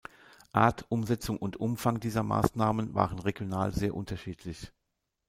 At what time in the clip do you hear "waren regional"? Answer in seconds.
2.95-3.71